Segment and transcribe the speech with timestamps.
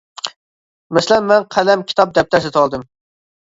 [0.97, 2.89] مەسىلەن :مەن قەلەم، كىتاب، دەپتەر سېتىۋالدىم.